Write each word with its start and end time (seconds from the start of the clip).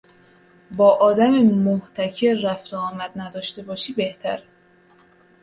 با 0.71 0.89
آدم 0.91 1.31
محتکر 1.41 2.33
رفت 2.43 2.73
و 2.73 2.77
آمد 2.77 3.11
نداشته 3.15 3.61
باشی 3.63 3.93
بهتره 3.93 4.43